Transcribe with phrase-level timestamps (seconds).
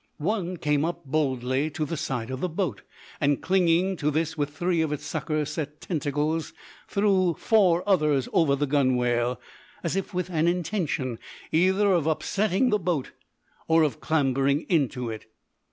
[0.17, 2.81] One came up boldly to the side of the boat,
[3.19, 6.53] and, clinging to this with three of its sucker set tentacles,
[6.87, 9.39] threw four others over the gunwale,
[9.83, 11.19] as if with an intention
[11.51, 13.11] either of oversetting the boat
[13.67, 15.27] or of clambering into it.